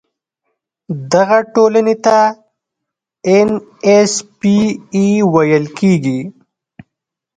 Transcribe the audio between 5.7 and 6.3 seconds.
کیږي.